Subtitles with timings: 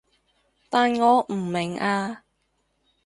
[0.67, 2.23] 但我唔明啊